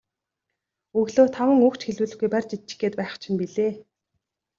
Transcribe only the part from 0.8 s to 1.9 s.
Өглөө таван үг ч